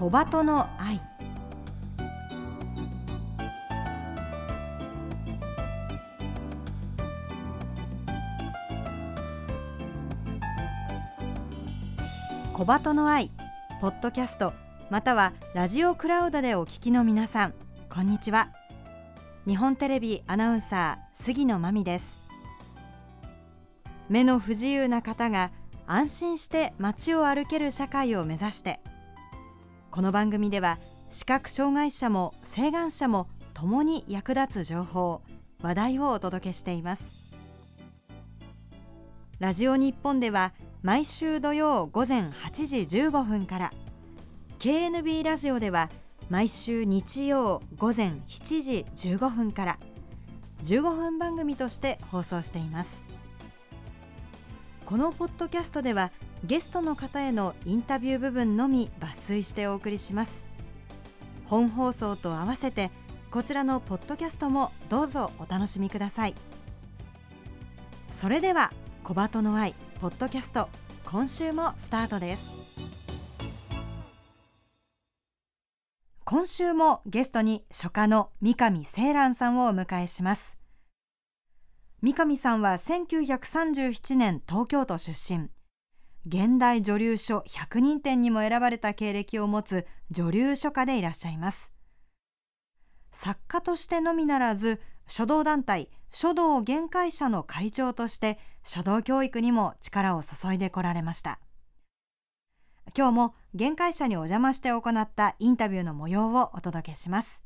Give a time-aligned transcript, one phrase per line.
[0.00, 0.98] 小鳩の愛。
[12.54, 13.30] 小鳩の愛
[13.82, 14.54] ポッドキャスト
[14.88, 17.54] またはラジオクラウドでお聞きの皆さん
[17.90, 18.48] こんにちは。
[19.46, 22.16] 日本テレビアナウンサー杉野真美です。
[24.08, 25.50] 目の不自由な方が
[25.86, 28.80] 安心して街を歩ける社会を目指して
[29.90, 30.78] この番組では
[31.10, 35.20] 視覚障害者も晴眼者も共に役立つ情報
[35.62, 37.04] 話題をお届けしています。
[39.40, 43.72] ラジオ日本では毎週土曜午前8時15分から
[44.60, 45.90] KNB ラジオでは
[46.28, 49.78] 毎週日曜午前7時15分から
[50.62, 53.02] 15分番組として放送しています。
[54.86, 56.12] このポッドキャストでは
[56.44, 60.46] ゲストの方へのインタビュー部分のみ抜粋してお送りします。
[61.44, 62.90] 本放送と合わせて
[63.30, 66.34] こちらのポッドキャストもどうぞお楽しみください。
[68.10, 68.72] それでは
[69.04, 70.68] 小鳩の愛ポッドキャスト
[71.04, 72.60] 今週もスタートです。
[76.24, 80.56] 今週もゲストに書家の三上清蘭さんをお迎えします。
[82.02, 85.50] 三上さんは1937年東京都出身。
[86.26, 91.72] 現代女流書100人展にも選ばれた経歴を持つ女流書家でいらっしゃいます。
[93.12, 101.40] 作家としてのみならず書道団体書道限界者の会長として書道教育にも力を注いでこられました。
[102.96, 107.40] 今日も限界者にお邪魔して行ったインタビューの模様をお届けします。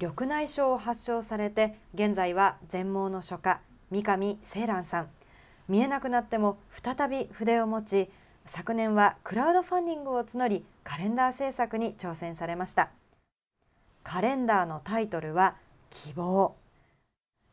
[0.00, 5.17] 緑内障を発症されて現在は全盲の書家三上清蘭さん。
[5.68, 8.10] 見えなくなっても再び筆を持ち
[8.46, 12.88] 昨年はクラウドファンディングを募りカレンダー制作に挑戦されました。
[14.02, 15.56] カレンダーのタイトルは
[15.90, 16.54] 希望。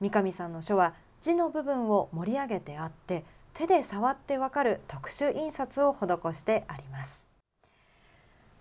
[0.00, 7.28] 三上さんの書は字の部分を盛り上げてあって手で触ってわかる特殊印刷を施してあります。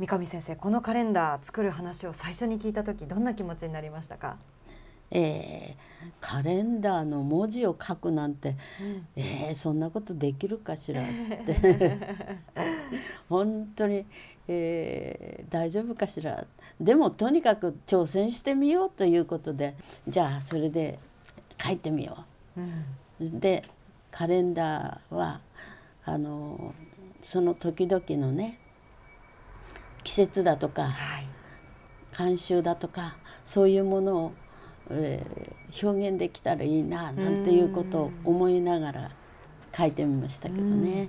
[0.00, 4.36] 三上先生このカレンダー作る話を最初に聞いた時どんな気持ちになりましたか？
[5.10, 11.06] えー、カレンダーの文字を書くなんて、うん、えー、そんなことできるかしらっ
[11.46, 11.98] て。
[13.28, 14.04] 本当に、
[14.48, 16.46] えー、大丈夫かしら。
[16.80, 19.74] でもとにかく挑戦してみようということで
[20.06, 20.98] じゃあそれで
[21.58, 22.24] 書いてみよ
[22.56, 22.60] う。
[23.20, 23.64] うん、で
[24.10, 25.40] カレンダーは
[26.04, 26.74] あの
[27.22, 28.58] その時々のね
[30.04, 31.26] 季節だとか、はい、
[32.12, 34.32] 慣習だとかそういうものを、
[34.90, 39.10] えー、表現できたらいいななんていうことを思いながら
[39.76, 41.08] 書いてみましたけどね。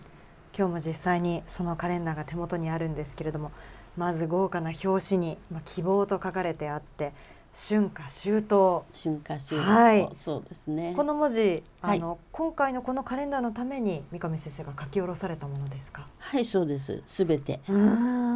[0.57, 3.51] 今日も実際にそのカレンダーが手元にあるんですけれども
[3.95, 7.13] まず豪華な表紙に、まあ、希望と書かれてあって
[7.53, 8.83] 春夏秋冬。
[8.91, 10.93] 春夏秋冬、はい、そうですね。
[10.95, 16.07] この文字あの、はい、今回のこのカレンダーのために三上先生が書き下ろされたものですか？
[16.19, 17.01] はいそうです。
[17.05, 17.59] すべて。
[17.67, 18.26] うん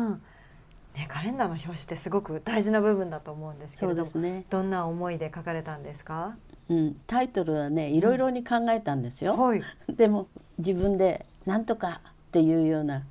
[0.96, 6.36] ね、カレンダーの表紙ってすごく大事な部分だと思うんですけれども、ね、どんな思いで書かれたんですか、
[6.70, 13.04] うん、タイトルはねいろいろに考えたんですよ、うんはい、 でも自分でなんとかっていうような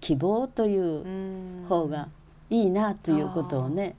[0.00, 2.08] 希望という方が
[2.50, 3.96] いいなということをね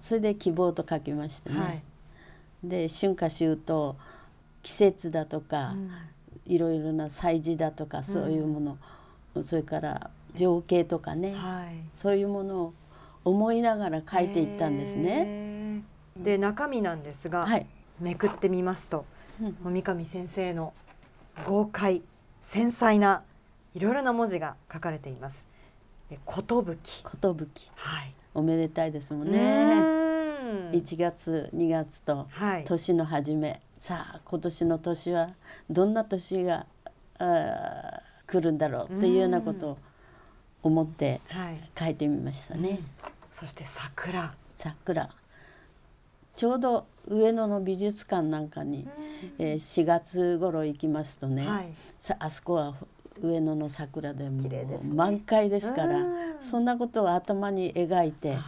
[0.00, 1.82] それで希望と書きましてね、はい、
[2.64, 3.96] で春夏秋冬
[4.62, 5.90] 季節だとか、うん、
[6.46, 8.78] いろいろな祭事だとかそういうもの、
[9.34, 12.74] うん、それから情景とかね、はい、そういうものを
[13.24, 15.82] 思いながら書いていったんですね。
[16.16, 17.66] で中身なんですが、はい、
[18.00, 19.04] めくってみますと、
[19.40, 20.72] うん、三上先生の
[21.46, 22.02] 豪快
[22.42, 23.22] 繊細な
[23.74, 25.46] いろいろな文字が書かれています。
[26.24, 27.02] ことぶき。
[27.04, 27.70] ことぶき。
[27.76, 28.12] はい。
[28.34, 30.00] おめでたいですもんね。
[30.72, 32.26] 1月2月と
[32.64, 35.30] 年の初め、はい、さあ今年の年は
[35.68, 36.66] どんな年が
[37.18, 39.78] あ来るんだろうっていうようなことを
[40.62, 41.20] 思って
[41.78, 42.68] 書いてみましたね。
[42.68, 42.84] はいうん、
[43.32, 44.34] そして桜。
[44.54, 45.10] 桜。
[46.36, 48.88] ちょうど上野の美術館なんかに、
[49.38, 51.72] えー、4月頃行きますとね、はい、
[52.18, 52.74] あそこは
[53.20, 54.48] 上野の桜でも
[54.82, 55.98] 満開ですから、
[56.38, 58.38] そんなことを頭に描いて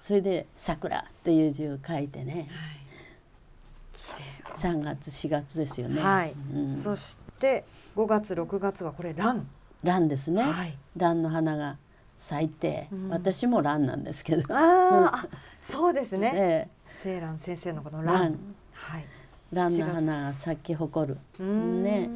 [0.00, 4.08] それで「桜」っていう字を書いてね、はい、
[4.54, 6.00] 3月4月ですよね。
[6.00, 7.64] はい、うん、そして
[7.94, 9.46] 5月6月はこれ蘭
[9.84, 11.78] 蘭ですね、はい、蘭の花が
[12.16, 14.44] 咲いて、うん、私も蘭なんですけど。
[14.50, 15.26] あ、
[15.64, 16.68] そうですね、ええ、
[17.02, 18.38] 清蘭先生のこの蘭
[18.72, 19.04] はい。
[19.52, 21.18] 蘭の花が咲き誇る。
[21.38, 22.08] ね。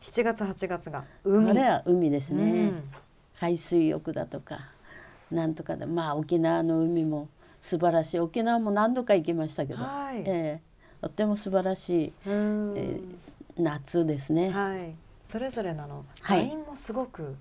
[0.00, 1.50] 7月8月が海。
[1.50, 2.72] あれは海ですね、
[3.38, 4.70] 海水浴だとか
[5.30, 5.84] なんとかで。
[5.86, 7.28] まあ沖縄の海も
[7.60, 8.20] 素晴らしい。
[8.20, 13.00] 沖縄も何度か行きましたけど、はい、えー、とっても素晴らしい、えー、
[13.58, 14.50] 夏ですね。
[14.50, 14.94] はい、
[15.28, 17.36] それぞれののラインもすごく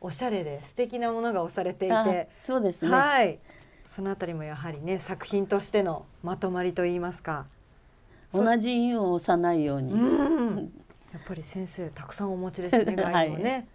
[0.00, 2.92] おしゃれで素敵なものが押されていて、そうですね。
[2.92, 3.38] はい、
[3.88, 7.46] そのあたりもやはりね作品としてのまとまりと言いますか。
[8.32, 9.92] 同じ印を押さないように。
[9.92, 10.72] うん
[11.12, 12.96] やっぱり先生たくさんお持ちです ね。
[12.96, 13.68] はい、ね。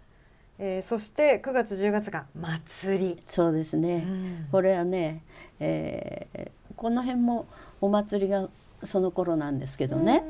[0.58, 5.22] えー、そして9月10月が祭りそうですね、うん、これはね、
[5.60, 7.46] えー、この辺も
[7.80, 8.48] お祭りが
[8.82, 10.24] その頃なんですけどね、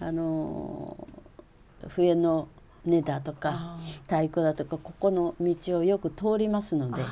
[0.00, 1.08] うん、あの
[1.88, 2.46] 冬の
[2.84, 7.02] 根だとか太鼓だとかここの道をよく通りますので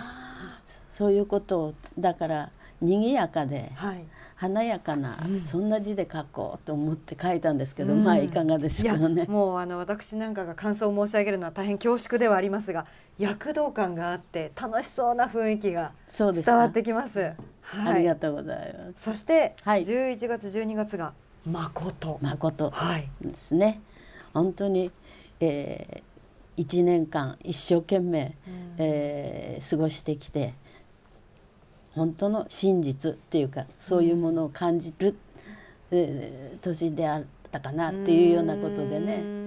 [0.88, 2.50] そういうことをだから
[2.80, 4.04] 賑やかで、はい、
[4.36, 9.26] 華やかな、うん、そんな字で書こうと思って書いたんですけど、うん、まあいかがですかね。
[9.26, 12.86] もうあの私なんかが感想を申し上げるのは大変恐縮ではありますが
[13.18, 17.18] 躍動感があって楽しそうな雰囲気が伝わってきます。
[17.60, 19.02] はい、ありがとうございます。
[19.02, 21.12] そして、はい、11月12月が
[21.46, 22.18] 誠。
[22.22, 22.72] 誠
[23.20, 23.80] ですね。
[24.32, 24.90] 本当に、
[25.40, 30.54] えー、1年間一生懸命、うん、えー、過ごしてきて
[31.92, 35.16] 本当の真実っていうかそういうものを感じる、
[35.90, 39.40] えー、年であったかなっていうようなことでね。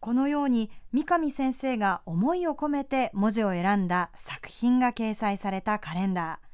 [0.00, 6.47] このように三上先生が思いを込めて文字を選んだ作品が掲載されたカレンダー。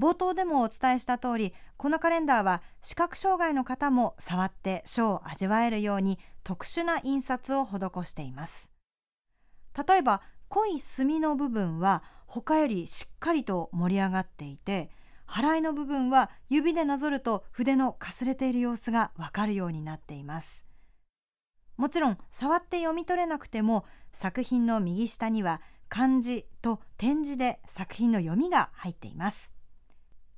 [0.00, 8.72] 冒頭でもお伝えした通り、このカレンダーは視覚障害の方も触って書を味わえるように特殊な印刷を施しています。
[9.86, 14.90] 例えば、濃い墨の部分は他よりしっかりと盛り上がっていて
[15.28, 20.64] 払いの部分は指でなぞると筆のかすれている様子がわかるようになっています
[21.76, 29.52] もちろん触って読み取れなくても作品の右下には漢字と点字で作品の読みが入っています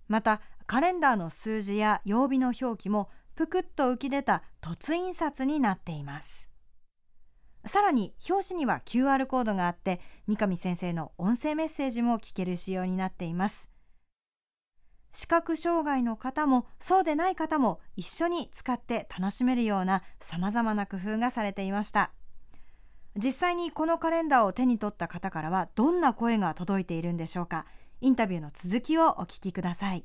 [0.09, 6.49] またカレンダーの数字や曜日の表記もぷくっと浮き出た凸印刷になっています。
[7.65, 13.69] さらに表紙には QR コードがあって三上先生の音声メッセージも聞ける仕様になっています。
[15.13, 22.13] 視覚障害の方もそうでない方も一緒に使って楽しめるような様々な工夫がされていました。
[23.15, 27.67] 実際にこのカレンダーを手に取った方からはどんな声が届いているんでしょうか。
[28.03, 30.05] インタビューの続きをお聞きください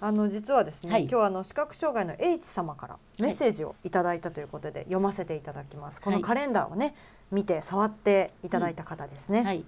[0.00, 6.02] あの実はですね、はい、今日あの視覚障害の H 様からメッセージをいただいたということで読ませていただきます。
[6.02, 6.96] このカレンダーをね、
[7.30, 9.38] 見て触っていただいた方ですね。
[9.38, 9.64] うんはい、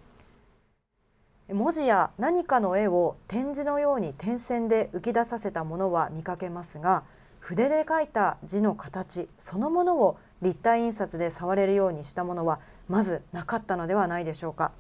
[1.51, 7.05] 文字や何かの絵を点字のように点線で浮き出させたものは見かけますが、
[7.39, 12.59] 筆で書いた字の形そのものを立体印刷で触れるようにしたものは
[12.89, 14.73] まずなかったのではないでしょうか。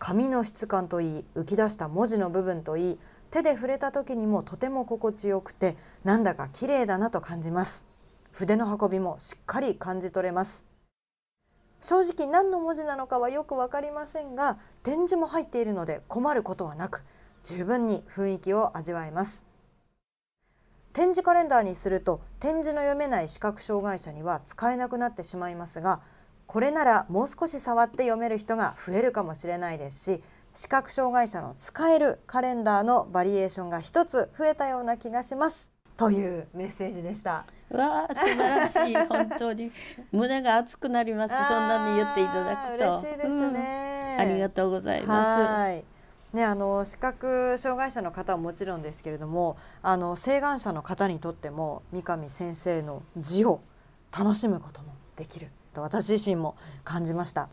[0.00, 2.98] 紙の質感といい浮き出した文字の部分といい
[3.30, 7.84] 手で触れた時にもとても心地よくてなんだか綺麗だなと感じます。
[8.32, 10.64] 筆の運びもしっかり感じ取れます。
[11.82, 17.04] 正直何の文字なのかはよく分かりませんが点字も入っているので困ることはなく
[17.44, 19.44] 十分に雰囲気を味わえます。
[20.94, 26.00] 点字カレンダーにすると点字の読めない視覚障害者には使えなくなってしまいますが
[26.50, 30.20] これならもう少し触って読める人が増えるかもしれないですし
[30.52, 35.70] 視覚障害者の使えるカレンダーのバリエーションが一つ増えたような気がします。
[35.96, 37.44] というメッセージでした。
[37.70, 38.96] わあ素晴らしい。
[38.96, 39.70] 本当に
[40.10, 41.34] 胸が熱くなります。
[41.46, 42.98] そんなに言っていただくと。
[42.98, 45.82] 嬉しいですね、うん、ありがとうございます。
[46.32, 53.60] ね、あの視覚障害者の方はもちろんですけれどもあの請願者の方にとっても三上先生の字を
[54.16, 57.48] 楽しむこともできると私自身も感じました。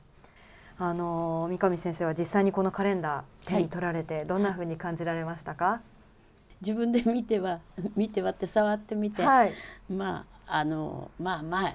[0.79, 5.79] あの三上先生は実際にこのカレンダー手に取られてどんなふうに感じられましたか、はい、
[6.61, 7.61] 自分で見ては
[7.95, 9.53] 見てはって触ってみて、はい、
[9.89, 11.73] まああのまあまあ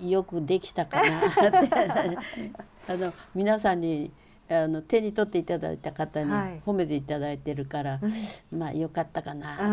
[0.00, 1.38] よくできたかなって。
[2.86, 4.12] あの皆さんに
[4.48, 6.30] あの手に取っていただいた方に
[6.62, 9.64] 褒めていただいてるから、はい、まあよかったかな、う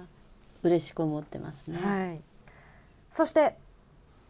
[0.00, 0.08] ん、
[0.62, 1.78] 嬉しく思ってますね。
[1.78, 2.20] はい、
[3.10, 3.56] そして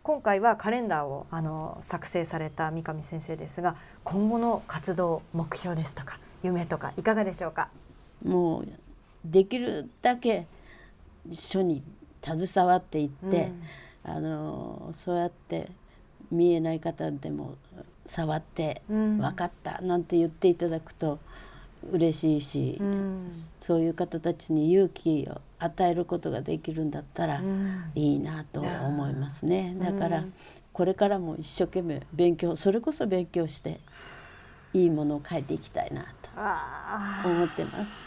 [0.08, 7.68] 今回はカレンダーをあの作成された三上先生ですが今後の活動目標ですとか夢とかいかがでしょうか？
[8.24, 8.68] もう
[9.22, 10.46] できるだけ
[11.30, 11.82] 書に
[12.24, 13.52] 携わっていって、
[14.06, 15.68] うん、あのそうやって
[16.30, 17.56] 見えない方でも
[18.06, 21.18] 触って分かったなんて言っていただくと
[21.90, 27.42] 嬉しいし、うん、そういう方たちに勇気を与えることができるんだったら
[27.94, 29.76] いいなと思いますね。
[29.78, 30.25] だから
[30.73, 33.80] これからも一生懸命勉強それこそ勉強して
[34.73, 38.04] いいものを書いていきたいなと思ってます。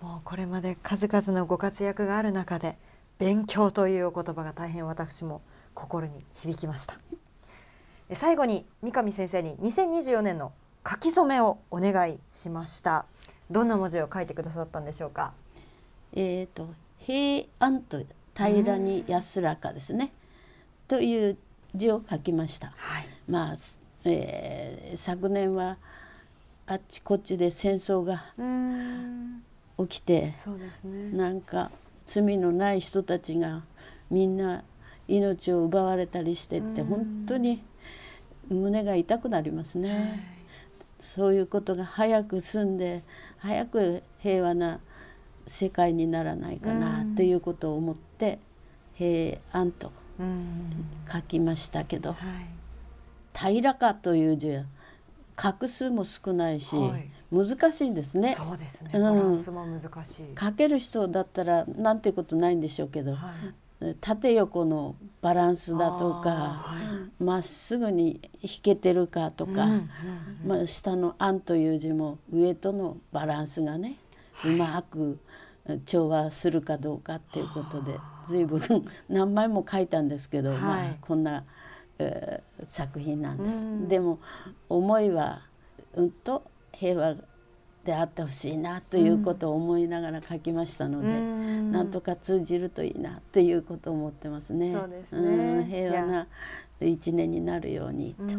[0.00, 2.78] もうこれまで数々のご活躍がある中で
[3.18, 5.42] 勉強というお言葉が大変私も
[5.74, 6.94] 心に響きました。
[8.14, 10.52] 最後に三上先生に2024年の
[10.90, 13.04] 書き初めをお願いしました。
[13.50, 15.34] どんな文字を書いてくださったんでしょうか？
[16.14, 18.02] えっ、ー、と平安と
[18.34, 20.12] 平らに安らかですね、
[20.86, 21.36] という
[21.74, 23.54] 字を書きました、はい、まあ、
[24.04, 25.76] えー、昨年は
[26.66, 28.24] あっちこっちで戦争が
[29.78, 31.70] 起きてそうです、ね、なんか
[32.06, 33.62] 罪のない人たちが
[34.10, 34.62] みんな
[35.08, 37.62] 命を奪われたりしてって本当に
[38.48, 40.37] 胸が痛くなりますね。
[40.98, 43.02] はい、そういうことが早く済んで
[43.38, 44.80] 早く平和な
[45.46, 48.38] 世界にならないかなということを思って
[48.94, 49.92] 「平安」と
[51.10, 52.16] 書きましたけど
[53.34, 54.64] 「平らか」という字は
[55.36, 58.34] 画数も少ないし、はい、難しいんですね。
[58.34, 58.90] そうですね。
[58.92, 60.24] バランスも難しい。
[60.38, 63.54] 書ける人だったらなんていうことないんでしょうけど、はい、
[64.00, 66.64] 縦横のバランスだとか
[67.20, 69.88] ま、はい、っすぐに弾けてるかとか、うんうんうん、
[70.46, 73.96] まあ、下の「安」という字も上とのバランスがね、
[74.44, 75.18] うまく
[75.86, 78.60] 調和するかどうかっていうことで随分
[79.08, 81.44] 何枚も書いたんですけど、まあこんな。
[81.98, 83.66] えー、作品なんです。
[83.88, 84.20] でも
[84.68, 85.42] 思いは
[85.94, 87.16] うんと平和
[87.88, 94.74] であってほしいなということを思いながら書きましたので、んなんとか通じるといいなということを思ってますね。
[94.74, 96.26] そうですね平和な
[96.82, 98.34] 一年になるようにと。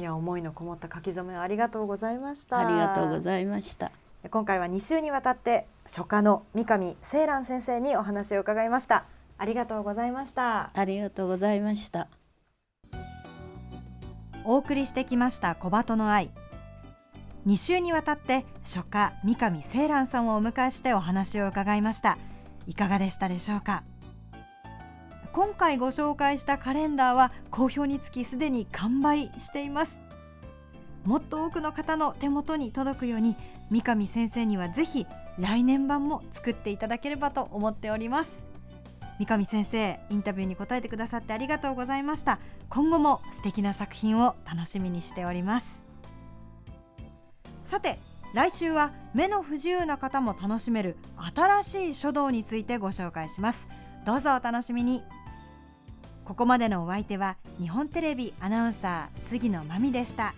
[0.00, 2.60] いや思いのこもった書き初めありがとうございました。
[2.60, 3.90] ありがとうございました。
[4.30, 9.04] 今回は2週にわたって書家の三上清蘭先生にお話を伺いました。
[9.36, 10.70] ありがとうございました。
[10.74, 12.06] ありがとうございました。
[14.44, 16.30] お送りしてきました小鳩の愛
[17.46, 22.18] 2週にわたって書家三上清蘭さんをお迎えしてお話を伺いました。
[22.66, 23.84] いかがでしたでしょうか？
[25.32, 30.00] 今回ご紹介したカレンダーは好評につきすでに完売しています。
[31.04, 33.36] もっと多くの方の手元に届くように
[33.70, 35.06] 三上先生にはぜひ
[35.38, 38.46] 来年版も作っていただければと思っております。
[39.18, 42.40] 三上先生インタビューに答えてくださってありがとうございました。
[42.68, 45.87] 今後も素敵な作品を楽しみにしております。
[47.68, 47.98] さて
[48.32, 50.96] 来週は目の不自由な方も楽しめる
[51.34, 53.68] 新しい書道についてご紹介します
[54.06, 55.02] どうぞお楽しみに
[56.24, 60.34] ここまでのお相手は日本テレビアナウンサー杉野真美でした。